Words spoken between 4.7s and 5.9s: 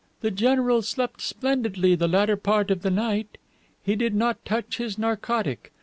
his narcotic.